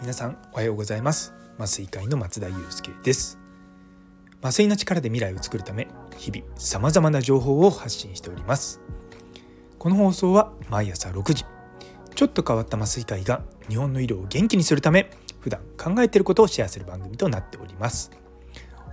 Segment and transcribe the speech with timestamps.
[0.00, 1.34] 皆さんおはようございます。
[1.58, 3.38] 麻酔会の松田祐介です。
[4.40, 5.86] 麻酔の力で未来を作るため
[6.16, 8.80] 日々さまざまな情報を発信しております。
[9.78, 11.44] この放送は毎朝6時
[12.14, 15.10] ちょっと変わった麻酔会が日本の医療を元気にするため
[15.40, 18.10] 普段考えていることをシェアする番組となっております。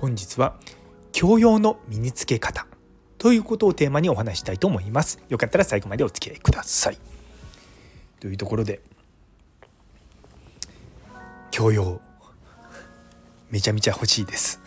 [0.00, 0.58] 本日は
[1.12, 2.66] 教養の身につけ方。
[3.22, 5.20] ということをテーマにお話したいと思います。
[5.28, 6.98] よかったら最後までお付き合いください。
[8.18, 8.80] というところで
[11.52, 12.00] 教養。
[13.48, 14.60] めちゃめちゃ欲しいです。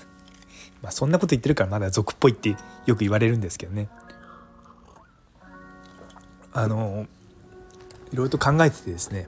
[0.81, 2.55] まあそんなこと言ってるからまだ俗っぽいって
[2.85, 3.89] よく言われるんですけどね。
[6.53, 7.07] あの
[8.13, 9.27] いろいろと考えててですね。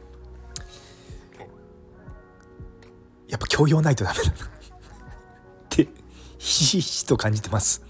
[3.27, 4.31] やっぱ教養ないとダメだな。
[4.31, 4.39] っ
[5.67, 5.89] て
[6.37, 7.83] ひしひしと感じてます。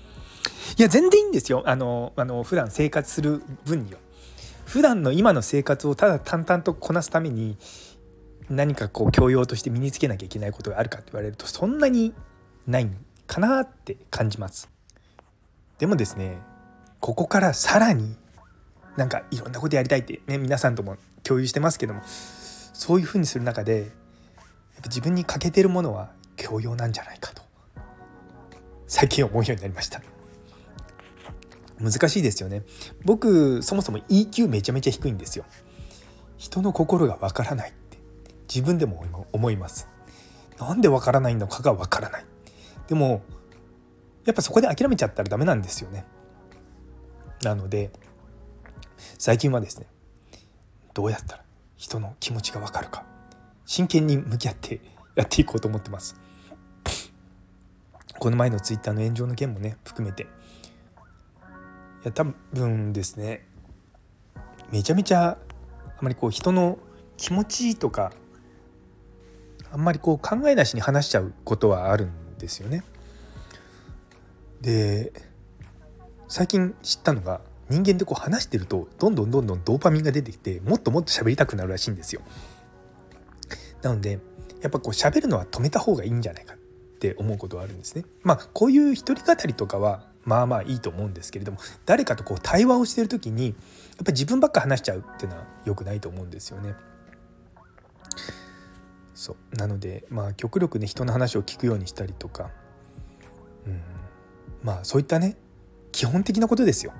[0.77, 1.63] いや全然いいんですよ。
[1.65, 3.99] あのあの普段生活する分には。
[4.65, 7.57] 普段の今の生活をただ淡々とこなすために
[8.49, 12.13] 何かこう教養として身につけなきゃいけないことがあるかって言われるとそんなに
[12.67, 12.89] ない
[13.27, 14.69] かなって感じます。
[15.77, 16.37] でもですね
[16.99, 18.15] ここからさらに
[18.97, 23.87] なんかいろんなことやりたいってね皆さんとも共有してますけどもそういうふうにする中でやっ
[24.81, 27.41] ぱ自分に欠けてるものは教養なんじゃないかと
[28.87, 30.01] 最近思うようになりました。
[31.79, 32.63] 難しいですよね。
[33.03, 35.45] 僕そもそも EQ めちゃめちゃ低いんですよ。
[36.37, 37.97] 人の心がわからないって。
[38.47, 39.87] 自分でも思います。
[40.59, 42.25] なんでわからないのかがわからない。
[42.87, 43.21] でも
[44.25, 46.05] やっぱそこで諦めちゃったらダメなんですよね。
[47.43, 47.91] なので
[49.17, 49.87] 最近はですね
[50.93, 51.43] どうやったら
[51.75, 53.05] 人の気持ちがわかるか。
[53.65, 54.81] 真剣に向き合って
[55.15, 56.15] やっていこうと思ってます。
[58.19, 60.25] この前のツイッターの炎上の件もね含めて
[62.03, 63.47] いや多分ですね
[64.71, 65.37] めちゃめちゃ
[65.99, 66.77] あまりこう人の
[67.17, 68.11] 気持ちとか
[69.71, 72.83] あんまりこう考えなしに話しちゃうことはあるんですよね。
[74.61, 75.11] で
[76.27, 82.21] 最近知ったのが人間ってこう話してるとどんどんどんどんドーパミンが出てきてもっともっと喋りたくなるらしいんですよ。
[83.81, 84.19] なので
[84.61, 86.57] やっぱこう喋るのは止めた方がいいんじゃないかっ
[86.99, 88.05] て思うことはあるんですね。
[88.23, 93.55] まあこういう一人語りとかはまあまあいいと思うんですけれども誰かとこう対話をしてる時にやっ
[93.99, 96.75] ぱり自分ばっか話しちゃうっていうのは良くないと思うんですよね。
[99.15, 102.51] そうなのでまあ極力ね人の話を聞くようにしたりとか、
[103.65, 103.81] うん、
[104.61, 105.37] まあそういったね
[105.93, 106.91] 基本的なことですよ。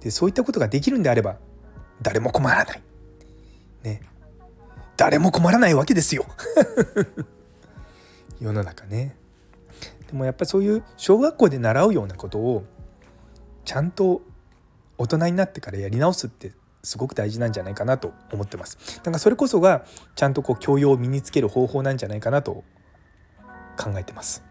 [0.00, 1.36] でそういったことができるんであれば
[2.00, 2.82] 誰も困らない。
[3.82, 4.00] ね。
[4.96, 6.24] 誰も困らないわけですよ。
[8.40, 9.14] 世の中ね。
[10.08, 12.64] でもやっぱりそういう小学校で習うようなことを
[13.64, 14.22] ちゃんと
[14.96, 16.52] 大人になってからやり直すって
[16.82, 18.96] すごく大事なんじゃないかなと思ってます。
[18.96, 22.64] だからそれこそがちゃんとこう教養を身につける方法なんじゃないかなと
[23.76, 24.42] 考えてます。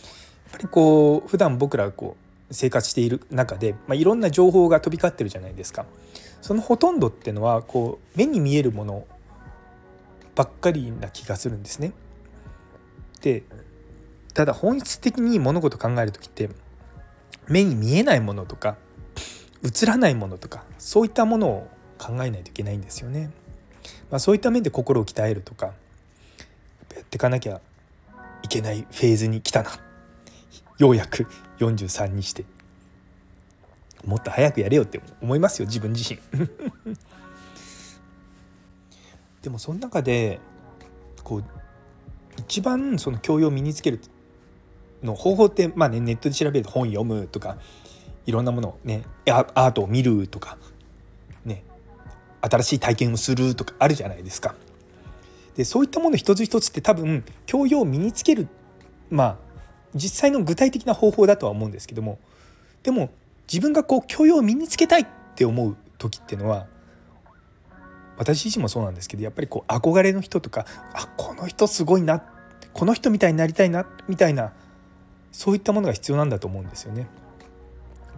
[0.00, 0.04] や
[0.48, 2.16] っぱりこう普段僕らこ
[2.50, 5.86] う生活している中で、まあ、いろんな情報が飛び交ってるじゃないですか。
[6.40, 9.06] そのほとんどっていうのはこう目に見えるもの
[10.34, 11.92] ばっかりな気がするんですね。
[13.20, 13.42] で
[14.34, 16.50] ただ本質的に物事考える時って
[17.48, 18.76] 目に見えないものとか
[19.64, 21.68] 映らないものとかそういったものを
[21.98, 23.30] 考えないといけないんですよね。
[24.10, 25.72] まあ、そういった面で心を鍛えるとかや
[27.00, 27.60] っていかなきゃ
[28.42, 29.70] いけないフェーズに来たな
[30.78, 31.26] ようやく
[31.58, 32.44] 43にして
[34.04, 36.20] もっと早くやれよって思いますよ自分自身
[39.42, 40.40] でもその中で
[41.24, 41.44] こう
[42.38, 44.00] 一番その教養を身につける
[45.02, 47.58] の方法ってまあねネットで調べると本読むとか
[48.26, 50.58] いろんなものをねアートを見るとか
[51.44, 51.62] ね
[52.40, 54.54] 新しい体験をするとかあるじゃないですか。
[55.56, 58.48] でそういったもの一つ一つって多分教養を身につける
[59.10, 59.36] まあ
[59.94, 62.18] 実際の具体的な方法だとは思うんですけども
[62.82, 63.10] でも
[63.52, 66.66] 自分がこう教養を身につけたいって思う時っていうのは
[68.18, 72.22] 私自身もそうなんですけどやっぱりこう憧れの人とかあこの人すごいな
[72.72, 74.52] この人みたいになりたいなみたいな
[75.32, 77.08] そういったものが必要なんだと思うんですよね。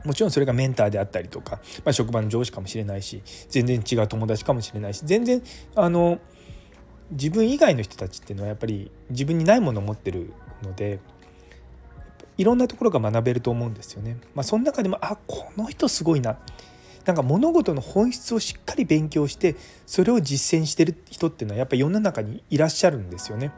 [0.05, 5.43] もちろんそれがメンターであったりとか、まあ、職場の上司かもしれないし全然違う友達かもしれないし全然
[5.75, 6.19] あの
[7.11, 11.01] 自分以外の人たちっていうのはやっぱり自分にないものを持ってるので
[12.39, 14.17] いろんなところが学べると思うんですよね。
[14.35, 16.39] まあ、その中でもあこの人すごいな
[17.05, 23.53] なんか物事の本質をしっかり勉強してそれを実践してる人っていうのはやっぱり世の中にいらっしゃるんですよね。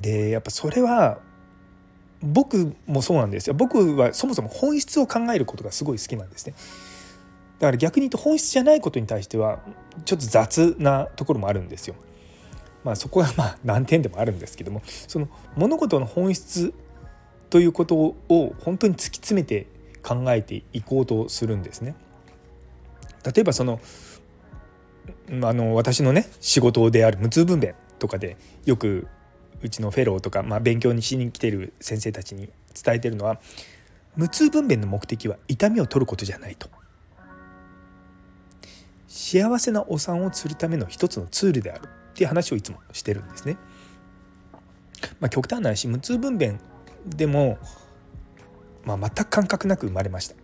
[0.00, 1.18] でやっぱそれは
[2.26, 3.54] 僕もそうなんですよ。
[3.54, 6.54] 僕はそもそも本質を考えることがすごい好きなんですね。
[7.58, 9.60] だから逆に言うと本質じゃないことに対しては
[10.04, 11.94] ちょっと雑なところもあるんですよ。
[12.84, 16.72] まあそこはまあ難点でもあるんですけどもその物事の本質
[17.50, 19.66] ということを本当に突き詰めて
[20.02, 21.94] 考えていこうとするんですね。
[23.24, 23.80] 例えばその
[25.42, 29.08] あの私のね仕事である無痛分娩とかでよく
[29.62, 33.40] うちのフェローとか、まあ、勉強にしに来てる先生たちに伝えてるのは
[34.16, 36.68] 無痛分娩の目的は痛みを取ることじゃないと。
[39.06, 43.56] 幸せなお産をするための一つのツールであるっていう話をいつもしてるんですね。
[45.20, 46.58] まあ、極端な話無痛分娩
[47.06, 47.58] でも、
[48.84, 50.34] まあ、全く感覚なく生まれました。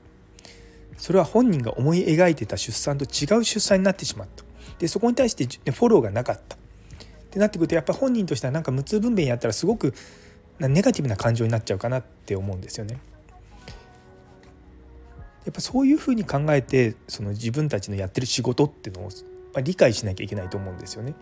[0.98, 4.44] それは本人が思い描いてた出産と違う出産になってしまった。
[4.78, 6.56] でそこに対してフォローがなかった。
[7.32, 9.94] ってなってくるとやっぱ本人としてはなんか無痛分娩やったらすごく
[10.60, 12.98] ネガティブな感情になっちゃうかなって思うんですよね。
[15.46, 19.10] やっぱそういうふうに考えてその自分たちのやってる仕事っていうのを
[19.62, 21.14] 理解しなきゃいけないと思うんですよね。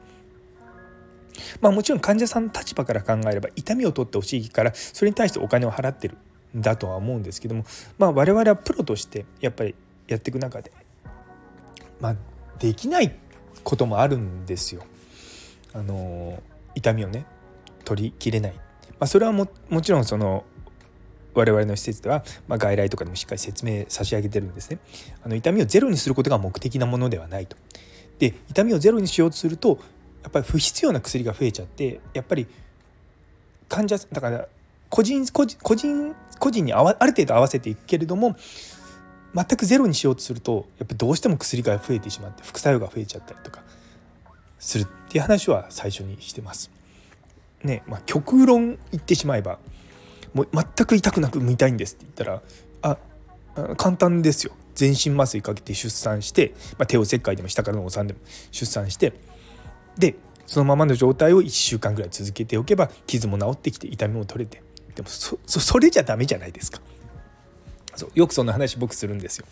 [1.60, 6.18] まあもちろん患者さんの立場から考えれば痛みを取ってほしいからそれに対してお金を払ってる
[6.56, 7.64] んだとは思うんですけども
[7.98, 9.76] まあ我々はプロとしてやっぱり
[10.08, 10.72] やっていく中で
[12.00, 12.16] まあ
[12.58, 13.14] できない
[13.62, 14.82] こともあるんですよ。
[15.72, 16.42] あの
[16.74, 17.26] 痛みをね
[17.84, 18.60] 取りきれない、ま
[19.00, 19.46] あ、それはも
[19.82, 20.44] ちろんその
[21.34, 24.78] 我々の施設では、まあ、外来とかでもしっかり説明差し上げてるんですね。
[25.22, 27.56] あの痛みをゼロにすることが目的なものではないと。
[28.18, 29.78] で痛みをゼロにしようとすると
[30.22, 32.46] やっぱり不必要な薬が増えちゃってやっぱり
[33.68, 34.46] 患者だから
[34.90, 38.36] 個人個人個人個人にあわある程度合わせていくけれども
[39.34, 43.62] 全くゼロにしようとするとやっぱどうしても薬が増えてしまって副作用が増えちゃったりとか
[44.60, 46.70] するっていう話は最初にしてます。
[47.64, 49.58] ねまあ、極論言ってしまえば
[50.32, 52.42] もう全く痛くなく産みたいんですって言ったら
[52.82, 54.52] あ簡単ですよ。
[54.74, 58.20] 全身麻酔かけて出産して、まあ、手を切開でも下からのお産でも
[58.50, 59.12] 出産して
[59.98, 60.14] で
[60.46, 64.62] そのままの状態を1週間ぐらい続けておけば傷も治ってきて痛みも取れて
[64.94, 66.80] でもそそれじゃダメじゃないですか。
[67.96, 69.46] そうよくそんな話僕するんですよ。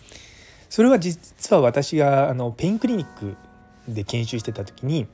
[0.70, 3.36] それは実は私があのペインクリニック
[3.88, 5.06] で研修してた時に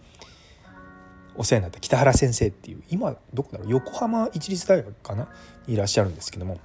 [1.36, 5.28] お世話になった北原先生っていう今どこだろう横浜市立大学かな？
[5.66, 6.58] にいらっしゃるんですけども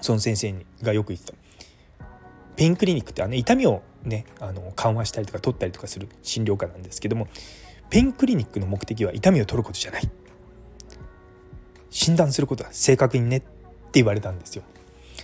[0.00, 1.34] その先生がよく言ってた。
[2.56, 7.28] ペインクリニックってあの痛みをねあの緩和したりとか取ったりとかする診療科なんですけども
[7.90, 10.08] ペインクリニックの目的は痛みを取ることじゃない。
[11.90, 13.46] 診断することは正確にねって
[13.94, 14.62] 言われたんですよ。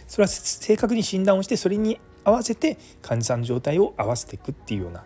[0.06, 5.04] それは正確に診断をしてそれに合わせて患者さんの状態を合わせていくっていうような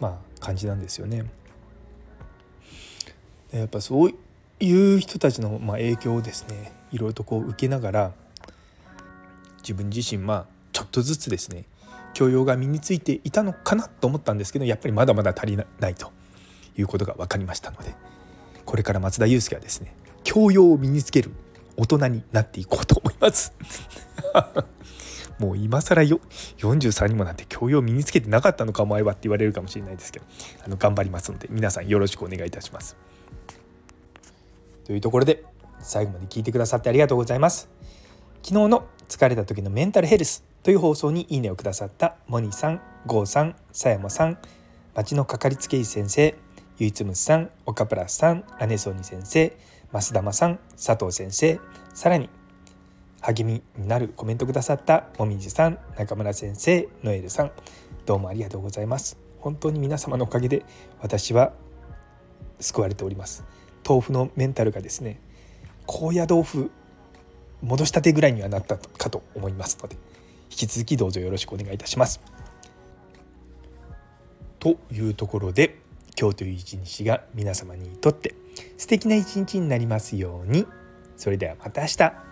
[0.00, 1.24] まあ感じなんですよね。
[3.52, 4.14] やっぱそう
[4.60, 8.12] いう人たちのま影響をですねいろいろとこう受けながら
[9.58, 11.64] 自分自身まあちょっとずつですね
[12.14, 16.12] 教養が身についていたのかなと思ったんですけどやっぱりまだまだ足りないと
[16.76, 17.94] いうことが分かりましたので
[18.64, 19.94] これから松田祐介はですね
[20.24, 21.30] 教養を身につける
[21.76, 23.52] 大人になっていこうと思います。
[25.38, 26.20] もう今更よ
[26.58, 30.26] 43にもなって教養を身につけてなかったのかお前はって言われるかもしれないですけど
[30.64, 32.96] あの頑張りますので皆さんよろしくお願いいたします。
[34.84, 35.44] というところで
[35.80, 37.68] 最後まで聞いてくださってありがとうございます。
[38.42, 44.38] 昨日の疲れた時のメンタルヘルスという放送にいいねをくださったモニーさん、ゴーさん、さやもさん、
[44.94, 46.34] 町のかかりつけ医先生、
[46.78, 49.56] ゆいつむさん、岡プラスさん、姉ソニ先生、
[49.92, 51.60] 増玉さん、佐藤先生、
[51.94, 52.30] さらに
[53.34, 57.50] 励みになるコメントくださったもみじさん、中村先生、ノエルさん、
[58.04, 59.18] どうもありがとうございます。
[59.40, 60.64] 本当に皆様のおかげで
[61.00, 61.52] 私は
[62.60, 63.44] 救われております。
[63.86, 65.20] 豆腐のメンタルがですね、
[65.86, 66.70] 高野豆腐
[67.62, 69.96] 戻したてぐらいにはなったかと思いますので
[70.50, 72.20] 引き続きどうぞよろしくお願いいたします。
[74.58, 75.78] というところで
[76.18, 78.34] 今日という一日が皆様にとって
[78.78, 80.66] 素敵な一日になりますように
[81.16, 82.25] それではまた明日